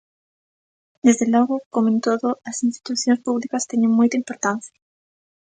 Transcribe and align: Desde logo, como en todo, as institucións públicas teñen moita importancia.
Desde 1.03 1.29
logo, 1.29 1.61
como 1.73 1.87
en 1.93 1.97
todo, 2.07 2.27
as 2.49 2.57
institucións 2.67 3.23
públicas 3.27 3.67
teñen 3.71 3.97
moita 3.99 4.19
importancia. 4.21 4.77